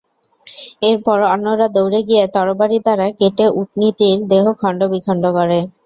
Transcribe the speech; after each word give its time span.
এরপর 0.83 1.17
অন্যরা 1.33 1.67
দৌড়ে 1.75 1.99
গিয়ে 2.09 2.23
তরবারি 2.35 2.77
দ্বারা 2.81 3.07
কেটে 3.19 3.45
উটনীটির 3.59 4.17
দেহ 4.31 4.45
খণ্ড-বিখণ্ড 4.59 5.23
করে। 5.37 5.59